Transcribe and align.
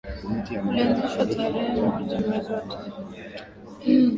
ulianzishwa 0.69 1.23
tarerhe 1.31 1.81
moja 1.85 2.17
mwezi 2.19 2.51
wa 2.53 2.61
tano 2.61 2.93